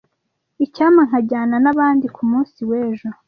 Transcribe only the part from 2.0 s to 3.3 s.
kumunsi w'ejo.